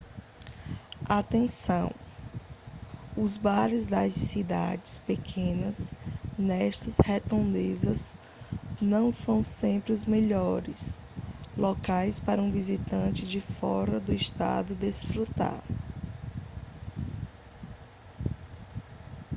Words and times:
atenção 1.07 1.91
os 3.15 3.37
bares 3.37 3.85
das 3.85 4.15
cidades 4.15 4.97
pequenas 4.97 5.91
nestas 6.39 6.97
redondezas 6.97 8.15
não 8.81 9.11
são 9.11 9.43
sempre 9.43 9.93
os 9.93 10.07
melhores 10.07 10.97
locais 11.55 12.19
para 12.19 12.41
um 12.41 12.49
visitante 12.49 13.27
de 13.27 13.39
fora 13.39 13.99
do 13.99 14.11
estado 14.11 14.73
desfrutar 14.73 15.61